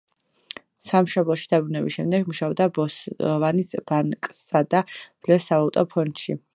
[0.91, 6.43] სამშობლოში დაბრუნების შემდეგ მუშაობდა ბოტსვანის ბანკსა და მსოფლიო სავალუტო ფონდში.